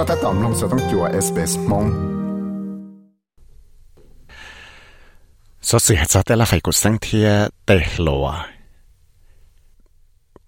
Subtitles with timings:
[0.00, 1.84] ็ถ้าตอมลงสต้องจัวเอสเปสมง
[5.68, 7.28] สสิเหตุแต่ละไฟกุสังเทีย
[7.64, 7.70] เต
[8.06, 8.26] ลัว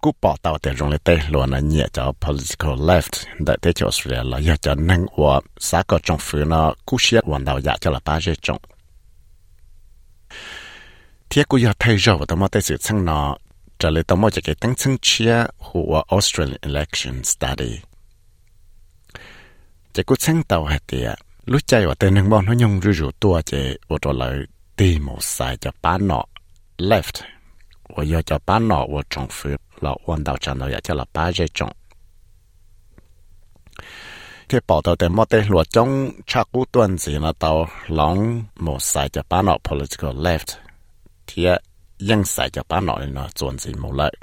[0.03, 3.13] กูปอตาวแต่รงเลยเตลัวนะเนี่ยจะ political left
[3.43, 5.33] แต่เตจออสเตรเลียละอยากจะนั่งว่า
[5.69, 8.59] สากจงฝืนนะกูเชียวันดาวอยากจะละป้าเจจง
[11.27, 13.19] เทียกูอยากไทยเราแต่มาแต่สื่อช่างนอ
[13.81, 15.33] จะเลยต้องมาจะเกิดตั้งซึ่งเชีย
[15.67, 17.73] หัว Australian election study
[19.94, 21.06] chỉ có sáng tàu hạt thì
[21.46, 24.32] lúc chạy vào tên hàng bọn nó nhông rủ rủ tua chỉ ô tô lại
[24.76, 26.24] tì một sai cho bán nọ
[26.78, 27.22] left
[27.88, 31.32] và cho bán nọ và trong phía là quan đạo chẳng là cho là ba
[31.32, 31.72] dây trọng
[34.48, 38.82] thì bảo tàu tên mất tên luật trong chắc cú tuần gì tàu lòng một
[38.82, 40.58] sai cho bán nọ political left
[41.26, 41.46] thì
[41.98, 44.14] dân sai cho bán nọ nó chuẩn gì một lợi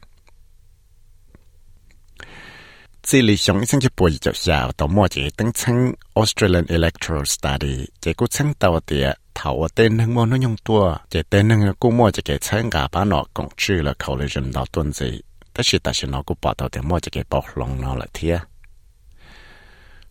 [3.11, 18.41] 这里上一星期八就下到末节登称 Australian Electoral Study，这个称到的头我电能么能用多，这电能估摸这个参加把那共去了考虑人到段子，但是但是那个报道的么这个暴龙那了贴，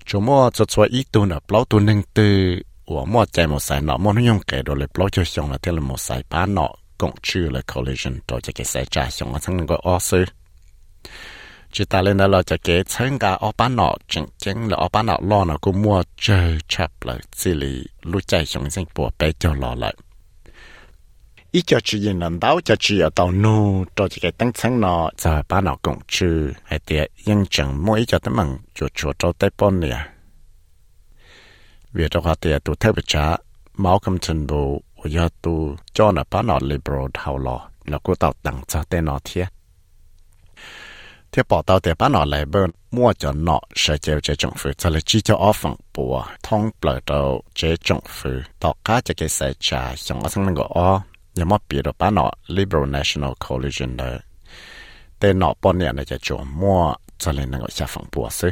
[0.05, 1.41] 怎么做出一度呢？
[1.47, 10.25] 包度能对我么在么塞那么能用给到了包就上了贴了么塞把那共去了考虑人到这个塞家上啊，才能够二十。
[11.72, 14.76] Chỉ ta lên đó là cho cái chân cả ở bán nọ chừng chừng là
[14.76, 18.70] ở bán nọ lo nó cũng mua chơi chập lại xử lý lúc chạy xuống
[18.70, 19.94] sinh bộ bé cho lo lại.
[21.52, 24.52] Ít cho chị nhìn lần đầu cho chị ở tàu nu cho chị cái tăng
[24.52, 25.10] chân nọ.
[25.18, 29.12] Giờ bán nọ cũng chứ hay tiệt nhưng chẳng mỗi cho tấm mừng cho cho
[29.18, 30.06] cho tới bốn nè.
[31.92, 33.36] Vì đó họ tiệt tụ theo bị trả
[33.74, 38.14] máu cầm chân bộ và tụ cho nó bán nọ liberal thảo lo là cô
[38.14, 39.48] tàu tặng cho tên nọ thiệt
[41.33, 44.53] thế bỏ tàu để bán nó lại bên, mua cho nọ, sẽ chịu chế trọng
[44.56, 49.01] phụ sẽ là cho off phòng bùa thông bờ đầu chế trọng phụ tỏ cá
[49.01, 51.02] cho cái xe trà xong ở sang mình gọi o
[51.35, 54.19] nhà mất được bán nọ Liberal National Coalition đấy
[55.20, 58.51] tên nọ bọn này là cho mua cho nên nó sẽ phòng bùa xứ.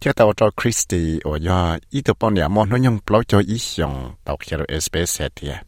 [0.00, 3.42] Theo tàu cho Christy ở do ý tụ bọn này mong nó nhung bao cho
[3.48, 5.62] ý xong tàu kia là SBS thì à.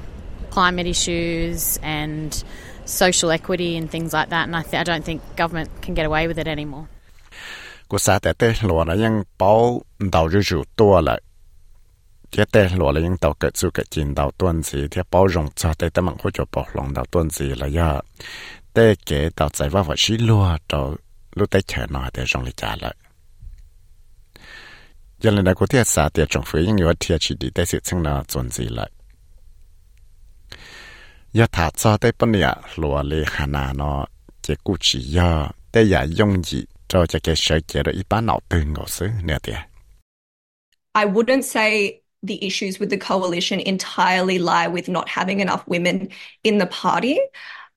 [0.49, 2.43] climate issues and
[2.85, 4.47] social equity and things like that.
[4.47, 6.87] And I, th- I don't think government can get away with it anymore.
[7.89, 9.51] กูสาแต่เต้หลวนะยังเป้า
[10.11, 11.19] เดาอยู่อยู่ตัวเลย
[12.36, 15.26] thiết tê lúa là những tàu cỡ chú cỡ chín tàu tuần gì thiết bảo
[15.26, 18.00] rộng, cho tê tê mạng hỗ trợ bảo lòng, tàu tuần gì là giờ
[18.72, 20.96] tê kế tàu giải vào vật xí lúa tàu
[21.34, 22.94] lúc tê chờ nó tê rộng lại trả lại
[25.20, 27.64] giờ lần này có thể xả tiền trong phía những người thiệt chỉ đi tê
[27.64, 28.90] sự chân nào tuần gì lại
[31.32, 34.06] giờ thả cho tê bên nhà lúa lê hà na nó
[34.42, 38.06] chỉ cụ chỉ giờ tê giả dùng gì cho cho cái sợi chế đó ít
[38.08, 39.56] bán nào từ ngõ xứ, nè tiền
[40.94, 46.10] I wouldn't say the issues with the coalition entirely lie with not having enough women
[46.42, 47.20] in the party.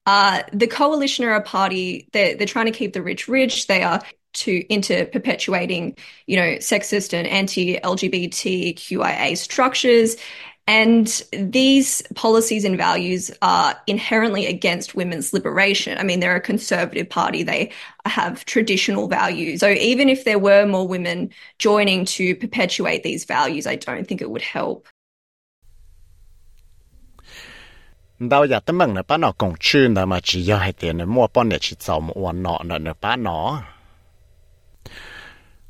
[0.06, 3.68] Uh, the coalition are a party they're, they're trying to keep the rich rich.
[3.68, 4.02] They are
[4.32, 5.98] to into perpetuating,
[6.28, 10.16] you know, sexist and anti-LGBTQIA structures.
[10.70, 15.98] And these policies and values are inherently against women's liberation.
[15.98, 17.42] I mean, they're a conservative party.
[17.42, 17.72] They
[18.06, 19.62] have traditional values.
[19.62, 24.22] So even if there were more women joining to perpetuate these values, I don't think
[24.22, 24.88] it would help.
[28.20, 31.28] Đâu giờ tấm mừng là bác nó cũng chuyên mà chỉ do hai tiền mua
[31.34, 33.79] bọn này chỉ giàu một วัน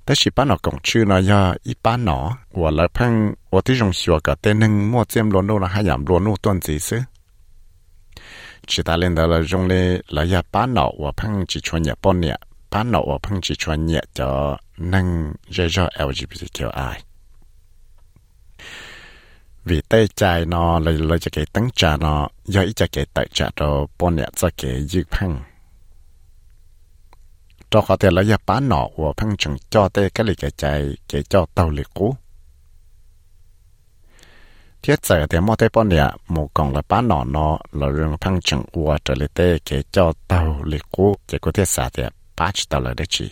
[0.09, 1.31] แต่สิป้าหนอกงชื่อนอย
[1.67, 2.17] อีป้าหนอ
[2.61, 3.13] ว่าละพัง
[3.53, 7.01] ว่าที่จงชัวกับเต้นึงมั่วเจียมล้วนนู่นหายามล้วนนู่นต้นสีซื้อ
[8.69, 9.83] จิตาเล่นแต่ละจงเลย
[10.15, 12.37] ละยาป้าหนอว่าพังจิชวนเนี่ยป้อนเนี่ย
[12.71, 14.27] ป้าหนอว่าพังจิชวนเนี่ยจะ
[14.93, 15.05] นั่ง
[15.53, 16.95] เยอะๆ LGBTQI
[19.67, 23.05] vì tê chai nó lời lời cho cái tăng trà nó do ý cho cái
[23.13, 25.48] tại trà đó bọn nhẹ cho cái dư phăng
[27.70, 30.50] cho họ tiền là ya bán nọ của phăng chừng cho tê cái lì cái
[30.50, 32.16] chạy cái cho tàu lì cũ
[34.82, 38.16] thiết giờ thì mua tê bọn nè một còn là bán nọ nó là rừng
[38.20, 41.88] phăng chừng của trở lại tê cái cho tàu lì cũ cái có thiết xả
[41.92, 42.02] thì
[42.36, 43.30] bắt tàu là đấy chỉ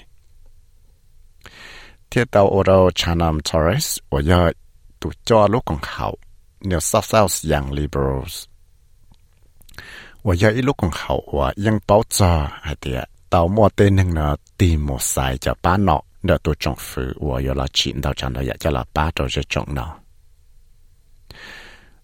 [2.10, 4.50] thiết tàu ô đâu Chanam Torres và ya
[5.00, 6.18] tụ cho lúc còn hậu
[6.60, 8.46] New South Wales Young Liberals
[10.22, 19.94] 我要一路更好，我应包着还得 到末对能呢，地莫塞就巴诺，那都政府我要了钱到这呢，也就了巴到这种呢。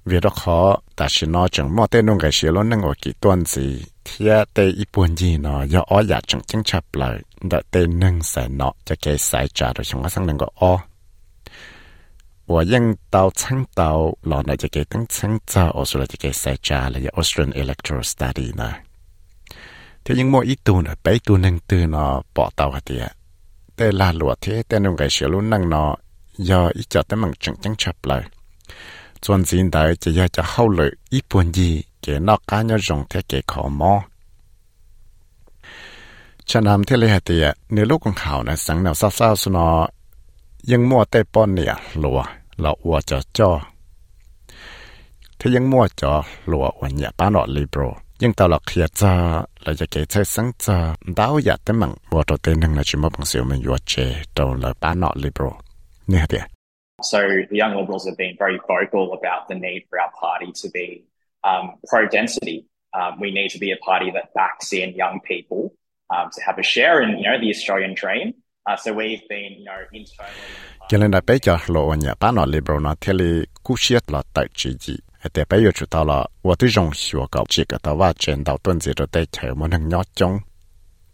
[0.05, 2.95] vì đó khó ta chỉ nói chẳng mò tên nông cái xí lo nâng ở
[3.03, 6.85] kỳ tuần gì thì tê ít buồn gì nó do ó giả chẳng chẳng chập
[6.93, 10.39] lại đợi tên nâng sai nọ cho cái sai trả rồi chúng ta sang nâng
[10.39, 10.79] có ó
[12.47, 18.75] 我用到青岛落嚟就嘅等青州，我说嚟就嘅细扎嚟嘅 Australian Electoral Study 呢。
[20.04, 22.06] ที่ยังมัวอีตูนไปตูนึงตือนอ
[22.36, 23.06] ปอเตาเดีย
[23.76, 25.84] แต่ลาหลวดที่แต่นุ่งไก่เสียลุนนั่งนอ
[26.50, 28.24] ยออีจอดแต่มังจังจังชับเลย
[29.24, 31.70] ส่วนสินใดจะยอจะเข้าเลยอีปวนยี
[32.02, 33.94] เกนอกการยอจงเทเกขอมอ
[36.50, 39.68] ฉะนั้นที่เลยเดียในลูกของเขานะสังแนวเศร้าสนอ
[40.72, 42.20] ยังมัวแต่ป้อนเนี่ยหลัว
[42.62, 43.52] เราอัวจะจ่อ
[45.40, 46.14] ถ้ายังมัวจ่อ
[46.48, 47.80] หลัววันเนี่ยป้านอลิโร
[57.02, 60.70] So the Young Liberals have been very vocal about the need for our party to
[60.70, 61.04] be
[61.44, 62.66] um, pro-density.
[62.94, 65.74] Um, we need to be a party that backs in young people
[66.10, 68.34] um, to have a share in you know the Australian dream.
[68.66, 70.34] Uh, so we've been you know internally.
[70.90, 71.12] Cho nên
[71.68, 72.80] lộ nhà ba liberal
[74.08, 74.48] là tại
[75.32, 80.34] แต่ไปอยู่จุดตลอดว่าที่รงชัวกับจิกแต่ว่าเจนดาวต้นจีจะได้เฉยมันหนึ่งยอดจง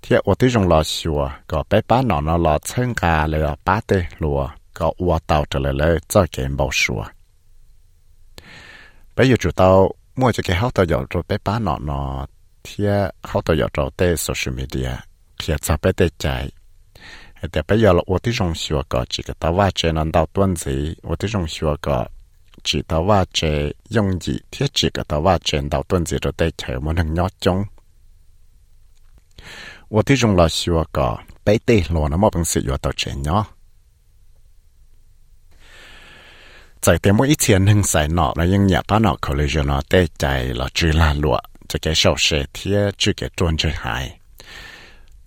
[0.02, 1.22] เที่ยวว่าที่รงรอชัว
[1.52, 3.92] ก็ไปป้าหนอนรอเชิงกาเลยป้าเต
[4.24, 4.40] ลัว
[4.78, 7.02] ก็ว่าเตาจะเลยเลยเจ้าเกมเบาชัว
[9.14, 9.68] ไปอยู่จุดตา
[10.20, 12.02] มั่วจะเกี่ยวตัวหยอดจะไปป้าหนอนอ
[12.64, 14.90] เที่ยวเขาตัวหยอดเราเตโซเชียลมีเดีย
[15.38, 16.26] เขียนจะไปเตใจ
[17.52, 20.76] แต่ไปยอดว่าที่รงชัวก็จิกแต่ว่าเจนดาวต้นจี
[21.08, 21.98] ว่าที่รงชัวก็
[22.64, 26.18] chỉ tao và chế dùng gì thiết chỉ cả tao và chế đầu tuần gì
[26.22, 27.64] rồi tay chạy một thằng nhót chung.
[29.90, 31.16] Tôi thấy dùng là xua cả
[31.46, 33.46] bảy tê luôn nó mà bằng sự yêu tao chế nhó.
[36.86, 39.46] Tại thế mỗi ít tiền hưng xài nọ là những nhà ta nọ khẩu lý
[39.66, 43.58] nó tê chạy là trừ là lụa cho cái sầu sẽ thiết chỉ cái tuần
[43.58, 44.20] chơi hại.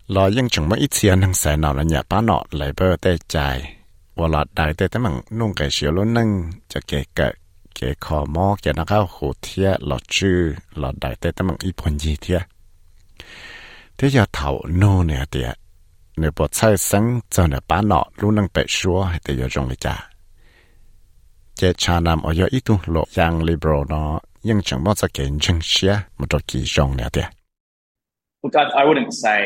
[0.07, 2.97] Là những chúng mỗi ít tiền hưng xài nọ là nhà ta nọ lại bơ
[3.01, 3.77] tê chạy
[4.17, 6.29] หลอดได้แต่แต่มันนุ่งไก่เสียวล้นนึง
[6.73, 7.33] จะเกะเกะ
[7.75, 10.39] เกะคอมอเกะนักเอาหูเทียหลอดชื่อ
[10.79, 12.41] หลอดได้แต่แต่มันอีพนยีเทีย
[13.97, 15.51] ที่จะเท่าโนเนี่ยเดีย
[16.19, 19.95] เนื้อปวดใช้สังเจ้าเนี่ยป้าเนาะรู้นังเป็ดชัวให้แต่ยอจงเลยจ้า
[21.57, 24.11] เจชานำออยอีตุโลยังลิเบรเนาะ
[24.49, 27.27] ยังจังว่จะเก่งจังเชียมันจะกี่จงเนี่ยเดีย
[28.43, 29.41] Look, I, I wouldn't say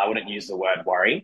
[0.00, 1.14] I wouldn't use the word worry.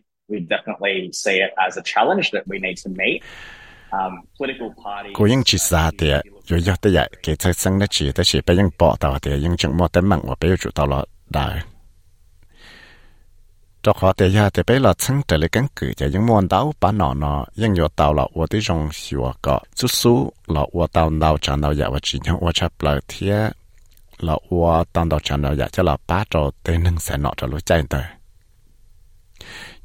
[5.13, 6.07] cô ยัง chỉ ra thì
[6.47, 9.19] rồi giờ tới vậy cái thời gian đó chỉ tới chỉ bây giờ bỏ tàu
[9.19, 11.61] thì nhưng chẳng mua tới mạng và bây giờ chủ tàu lọ đại
[13.87, 16.47] cho họ thì giờ thì bây giờ chẳng trở lại căn cứ thì những món
[16.47, 19.59] đảo bán nọ nọ nhưng nhiều tàu là ở tới trong sửa à cọ.
[19.75, 22.99] Chút số lọ ở tàu nào chẳng nào vậy và chỉ những ở chập lại
[23.07, 23.27] thì
[24.19, 27.33] là ở tàu nào chẳng nào vậy cho là ba trò tới nâng sẽ nọ
[27.37, 28.03] cho lối chạy tới.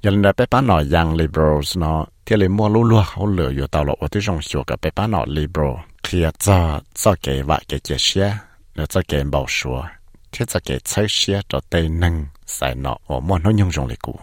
[0.07, 6.59] ยังได้ไปป้าหน่อยยัง liberals เนาะที่เลยมัวลู่ลู่เขาเหลืออยู่ตลอดว่าที่จงชัวกับไปป้าหน่อย liberal เคลียร์จะ
[7.01, 8.29] จะเก๋วะเก๋เจียเชีย
[8.75, 9.79] แล้วจะเก๋บ่ชัว
[10.33, 12.15] ที่จะเก๋ใช้เชียจะเตยหนึ่ง
[12.55, 14.15] ใส่เนาะว่ามันน้อยยงจงเลยกู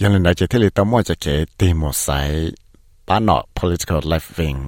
[0.00, 2.18] ยังเลยนายจะที่เลยต้องมัวจะเก๋ตีมัวใส่
[3.08, 4.60] ป้าหน่อย political left wing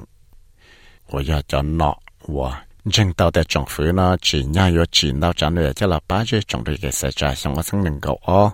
[1.10, 1.96] ว่าอยากจะเนาะ
[2.36, 2.50] ว่า
[2.84, 6.00] dân tàu để trồng phứ nó, chỉ nhau yếu chỉ đau trả nửa cho là
[6.08, 8.50] ba chơi trồng được cái sẽ trả xong có sang đừng cậu o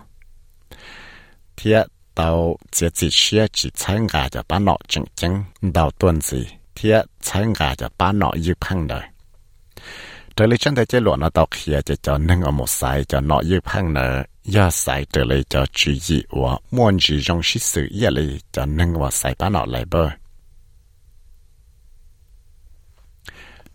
[1.57, 1.73] thì
[2.15, 6.47] tàu chỉ chỉ chia chỉ 猜 ngà cho ba nọ chừng chừng, đào tuần gì.
[6.75, 9.01] Thì 猜 ngà cho ba nọ yêu phăng đời.
[10.35, 13.03] Trở lại chân thế chế luận nó tàu kia cho cho nâng ở một sai
[13.03, 14.23] cho nọ yêu phăng nở.
[14.55, 18.39] Ya sai trở lại cho chỉ gì của muốn gì trong sự sự ya lại
[18.51, 20.09] cho nâng vào sai ba nọ lại bơi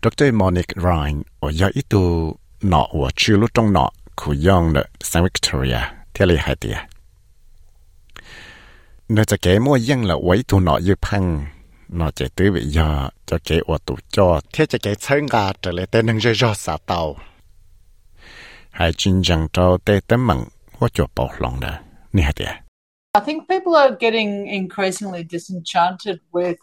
[0.07, 0.33] Dr.
[0.33, 4.83] Monique Ryan ở do ít tu nọ ở chư lúc trong nọ của dòng ở
[4.99, 5.79] San Victoria,
[6.13, 6.77] theo lý hai tìa.
[9.09, 11.45] Nó cho kể mua dân là quấy tu nọ dư phăng,
[11.89, 15.51] nó chạy tới bị do cho kể ở tù cho, thế cho kể chân gà
[15.61, 17.15] trở lại tên nâng rơi rò xả tàu.
[18.69, 21.79] Hai chinh chẳng trâu tê tấm mặn, hóa cho bảo lòng đó,
[22.13, 22.61] nè hai tìa.
[23.13, 26.55] I think people are getting increasingly disenchanted with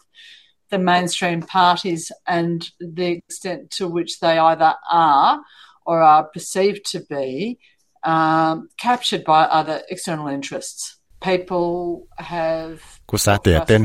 [0.69, 5.41] the mainstream parties and the extent to which they either are
[5.85, 7.57] or are perceived to be
[8.03, 10.97] um, captured by other external interests.
[11.25, 13.17] people have cú
[13.67, 13.83] tên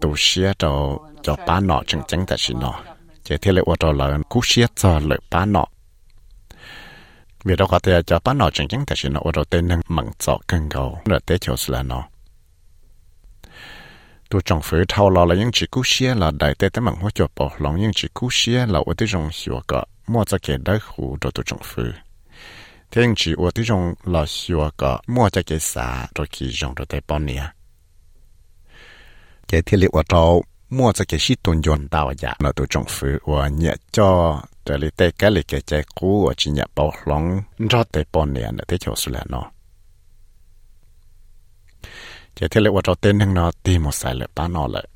[0.00, 1.82] tù xía cho cho ba nọ
[2.26, 2.80] tại xin nọ
[3.22, 3.74] chỉ thế lệ ô
[4.28, 5.64] cú xía cho ba nọ
[7.44, 8.50] vì đó có thể cho ba nọ
[8.86, 10.06] tại xin nọ ô tên mặn
[10.46, 11.36] cân cầu tế
[11.84, 12.02] nọ
[14.30, 17.10] tu trong phía thâu là những chỉ cú xía là đại tế tế mặn hoa
[17.14, 20.38] cho bỏ lòng những chỉ cú xía là ô tô trong hiệu quả mua cho
[20.42, 21.92] cái đấy hủ cho tu trong phía
[22.90, 26.74] thế chỉ ô tô trong là hiệu quả mua cho cái xã rồi khi trong
[26.74, 27.42] rồi tế bao nhiêu
[29.48, 32.66] cái thiết liệu ở đâu mua cho cái shit tôn dọn đào giả nó tổ
[32.70, 32.84] trong
[33.24, 35.84] và nhẹ cho để lý tế cái lý cái trái
[36.36, 39.50] chỉ nhẹ bảo lòng cho tế bọn nè nó thế chỗ số nó
[42.36, 44.88] thiết liệu ở đâu tên hưng nó tìm một sai lệ bán nó lại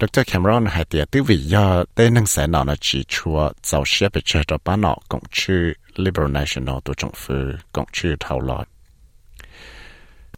[0.00, 0.20] Dr.
[0.26, 4.12] Cameron hay tiệt tư vì do tên hưng sẽ nó nó chỉ chua giàu xếp
[4.14, 7.34] bị chơi cho bán nó cũng chữ Liberal National tổ trọng phủ
[7.72, 8.68] cũng chữ thảo lọt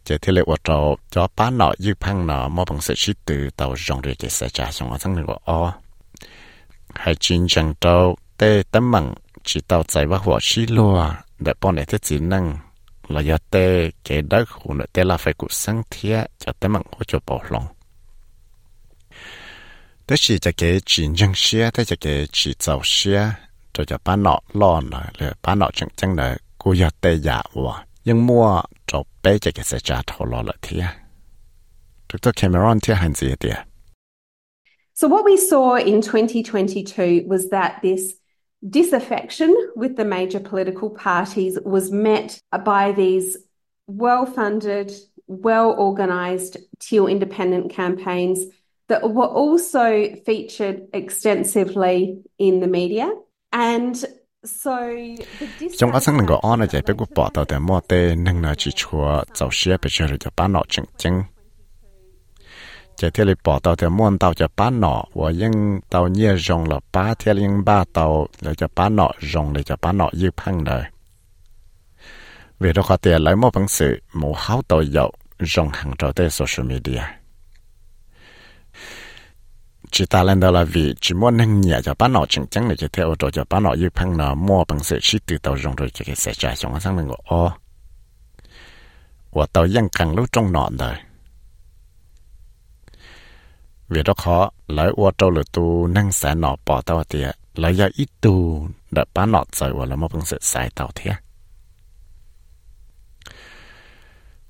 [0.03, 3.13] chỉ thế lệ ở chỗ cho bán nó như phăng nó mà bằng sự chỉ
[3.25, 5.73] từ tàu dòng để cái sẽ trả xong ở trong này o.
[6.93, 9.13] hay chính chẳng đâu tê tấm bằng
[9.43, 12.57] chỉ tàu chạy vào หัว chỉ lùa để bọn này thế chỉ năng
[13.07, 16.73] là do tê cái đất khu nữa tê là phải cụ sáng thiết cho tấm
[16.73, 17.65] bằng hỗ trợ bảo lòng
[20.07, 23.31] đó chỉ cho cái chính chẳng xe thế cho cái chỉ tàu xe
[23.73, 27.15] cho cho bán nọ lo nọ là bán nọ chẳng chẳng là cụ giờ tê
[27.15, 30.81] giả và nhưng mua cho bé cho cái sẽ trả thầu lo lại thì
[32.13, 32.29] Dr.
[32.35, 33.49] Cameron thì hành gì đi
[34.95, 38.01] So what we saw in 2022 was that this
[38.69, 43.37] disaffection with the major political parties was met by these
[43.87, 44.91] well-funded,
[45.27, 48.39] well-organised teal independent campaigns
[48.87, 53.09] that were also featured extensively in the media.
[53.51, 53.95] And
[55.77, 58.41] trong các sáng ngõ on là chạy bé của bỏ tàu để mua tê nâng
[58.41, 61.23] là chỉ chùa giàu xe bị chơi cho bán nọ chừng chừng
[62.97, 66.35] chạy theo lịch bỏ tàu để mua tàu cho bán nọ và những tàu nhẹ
[66.37, 69.97] rong là ba theo những ba tàu là cho bán nọ rong để cho bán
[69.97, 70.83] nọ dư phăng đời.
[72.59, 76.11] Vì đó có thể lấy một bằng sự một háo tàu dậu rong hàng trò
[76.11, 77.01] tê social media.
[79.91, 82.69] Chỉ ta lên đó là vì chỉ muốn nâng nhẹ cho bán nọ chừng chừng
[82.69, 85.37] để cho theo, rồi cho bán nọ như phăng nọ mua bằng sự chỉ từ
[85.37, 87.51] tàu rong rồi cho cái xe trả xong sang mình gọi ô
[89.31, 90.95] và tàu dân càng lúc trong nọ đời
[93.87, 97.73] vì đó khó, lấy ô trâu lửa tu nâng xe nọ bỏ tao tiệt lấy
[97.73, 101.15] ra ít tu để bán nọ rồi và là một bằng sự sai tao thiệt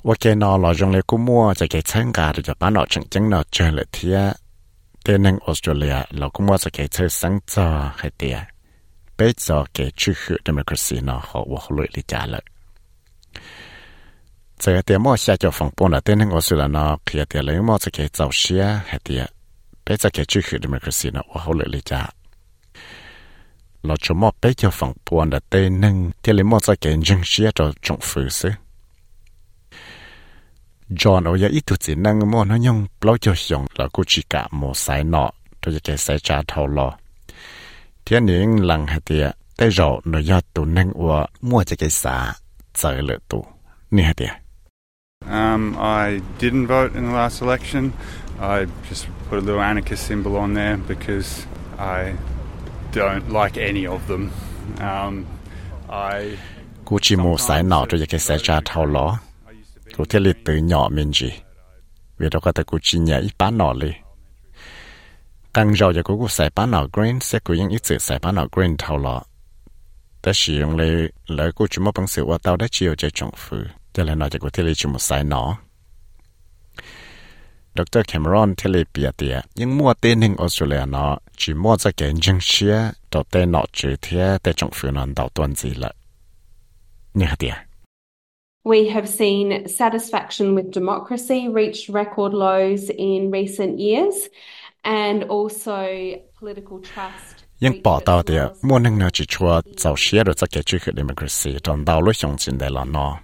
[0.04, 2.74] và cái nọ là dùng lấy cú mua cho cái chân gà để cho bán
[2.74, 4.36] nọ chừng chừng nọ chơi lại thiệt
[5.06, 8.38] tên năng Australia là cũng mua cái chơi sáng cho hay tiệt
[9.18, 12.26] bây giờ cái chữ hiệu democracy nó họ và họ lợi lý trả
[14.74, 17.62] lại giờ mua xe cho phòng bốn là tên năng Australia nó khi tiệt lấy
[17.62, 19.30] mua cái giàu xe hay tiệt
[19.86, 22.10] bây giờ cái chữ hiệu democracy nó và họ lợi lý trả
[23.84, 27.22] là cho mua bây giờ phòng bốn là tên năng tiệt lấy mua cái dân
[27.24, 28.50] xe cho trong phủ sư
[30.90, 34.04] John ở nhà ít tu chỉ năng mua nó nhung bao cho dùng là cô
[34.08, 35.32] chỉ cả một sai nọ
[35.62, 36.98] tôi cái sai trả thầu lo
[38.06, 41.90] tiền nhiên lăng hay tiệt tại rồi nó giờ tu năng của mua cho cái
[41.90, 42.34] xã
[42.74, 43.46] chơi lệ tu
[43.92, 44.45] nè hạt
[45.30, 47.92] Um, I didn't vote in the last election.
[48.40, 51.46] I just put a little anarchist symbol on there because
[51.80, 52.14] I
[52.92, 54.32] don't like any of them.
[54.80, 55.26] Um,
[55.90, 56.38] I
[56.86, 59.20] cô chỉ một sai nọ tôi cái sai trả thầu lo
[59.98, 61.32] cô thấy lịch từ nhỏ mình gì.
[62.18, 63.92] Vì đó có thể cô chỉ nhảy bán nọ li
[65.56, 68.20] càng giàu cho cô cô xài bán nọ green sẽ cô những ít sự xài
[68.20, 69.24] bán nọ green thâu lọ
[70.22, 73.10] ta sử dụng lấy lấy cô chỉ một bằng sự qua tao đã chiều cho
[73.14, 73.58] trọng phụ
[73.96, 75.44] จะแล้วนอจากว่าเทเลชุมสายหนอ
[77.78, 82.76] ดรแคมรอนเทเลเปียเตียยังมั่วเต้นหนึ่งออสเตรเลียเนาะจีมั่วจะเก่งจังเชีย
[83.12, 85.92] ต่อเต้นหนอจือเทียแต่จงฝืนนอนดาวตวนสีละ
[87.16, 87.56] เนี่ยเตีย
[88.74, 89.48] We have seen
[89.82, 94.16] satisfaction with democracy reach record lows in recent years
[94.84, 95.78] and also
[96.40, 97.36] political trust.
[97.60, 100.96] Nhưng bỏ tao thì muốn nâng nó chỉ chua giàu xế rồi sẽ kể chuyện
[100.98, 103.20] democracy trong đào lối sống trên đại là nó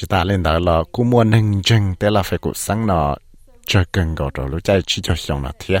[0.00, 3.16] chỉ ta lên đó là cú mua nâng chân để là phải cụ sáng nó
[3.66, 5.78] cho cần gọi rồi lúc chạy chỉ cho xong là thế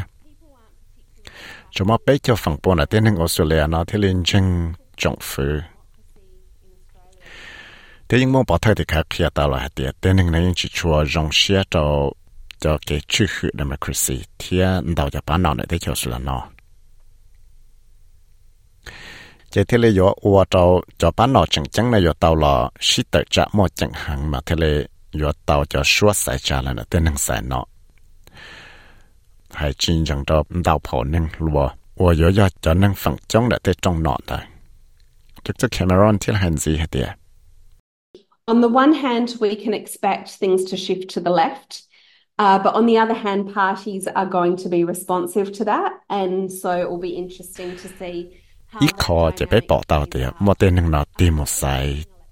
[1.70, 5.16] cho mà bé cho phòng bốn là tên nâng Australia nó thì lên chân trọng
[5.20, 5.42] phụ
[8.08, 10.52] thế nhưng mong bảo thay thì khác khi ta là hạt tên nên là những
[10.56, 12.10] chỉ chua rong xe cho
[12.60, 14.58] cho cái chữ hiệu democracy thì
[14.96, 16.46] đào cho bán nào này thế cho sự là nó
[19.50, 22.70] chế thế lệ yo ua tàu cho bán nọ chẳng chẳng này yo tàu lọ
[22.80, 24.86] xí tờ trả mò chẳng hàng mà thế lệ
[25.22, 27.64] yo tàu cho suốt sai trả là nó tên năng sai nọ
[29.50, 33.48] hay chín chẳng cho đào phổ năng lùa ua yo yo cho năng phẳng chống
[33.48, 34.38] đã tê trong nọ thôi
[35.44, 37.08] chắc chắc Cameron thì hành gì hết tiệt
[38.46, 41.82] On the one hand, we can expect things to shift to the left.
[42.38, 45.92] Uh, but on the other hand, parties are going to be responsive to that.
[46.08, 48.40] And so it will be interesting to see.
[48.82, 51.62] อีกคอจะไปปอเตาเตียมอเตนึงนอตีมอไซ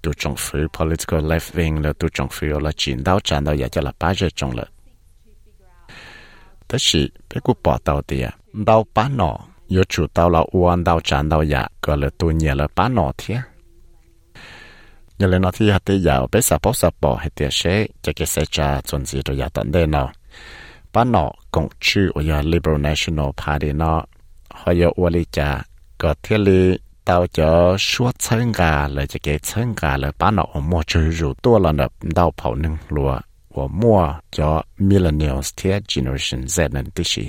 [0.03, 4.67] ตัวจงฟื้อ political left wing แล้วตัวจงฟื้อละจีนดาวจันดาวอยากจะละป้าจะจงละ
[6.65, 8.27] แต่สิไปกูปอเตาเตีย
[8.67, 9.31] ดาวป้าหนอ
[9.75, 13.39] ยจู่เตาละอ้วนดาวจันดาวอยากก็เลยตัวเหนียละป้าหนอเทีย
[15.19, 17.61] ยังเลยนอที่หัดเตียาวไปสับปอสับปอให้เตียเช
[18.03, 20.03] จะเกษจาจนสีตัวยาตันเดนอ
[20.93, 23.93] ป้าหนอกงชื่ออยา liberal national party นอ
[24.59, 25.49] หอยอวลิจา
[26.01, 26.61] ก็เที่ยลี
[27.07, 27.49] ตาจะ
[27.87, 33.11] ชัวเชิงกาเลยจะเกเชิงกาเลยป้าหนอมัวจือรูตัวละแบบดาวเผาหนึ่งลัว
[33.55, 33.99] ว่ามัว
[34.35, 34.49] จะ
[34.87, 37.25] มิลเลนเนียลเทียเจเนอเรชัน Z นั่นติชี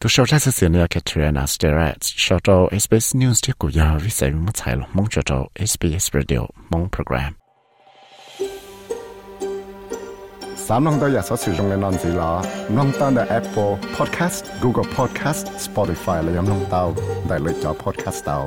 [0.00, 7.45] ตัวชาวชาติเสียเนื้อแคทรีนาสเตเรตชาวโตเอสเปซนิวส์ที่กูยาววิสัยมุ่งใช้ลงมองชาวโตเอสเปซเรดิโอมองโปรแกรม
[10.68, 12.32] สามน้องตัวอยากสอสื่อตรงในนอนสีหลอ
[12.76, 16.84] น้องตั้งแต่ Apple Podcast Google Podcast Spotify และยังน้องเตา
[17.26, 18.38] ได้เลยจอ Podcast เตา